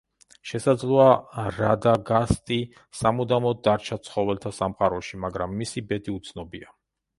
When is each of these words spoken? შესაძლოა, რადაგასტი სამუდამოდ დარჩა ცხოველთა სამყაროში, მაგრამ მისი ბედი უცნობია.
შესაძლოა, 0.51 1.09
რადაგასტი 1.57 2.57
სამუდამოდ 3.03 3.63
დარჩა 3.69 3.99
ცხოველთა 4.09 4.55
სამყაროში, 4.63 5.23
მაგრამ 5.29 5.57
მისი 5.63 5.87
ბედი 5.93 6.19
უცნობია. 6.19 6.77